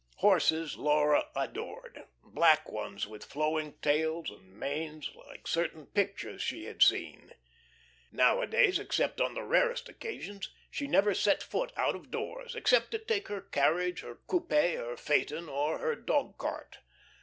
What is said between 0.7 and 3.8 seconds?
Laura adored black ones with flowing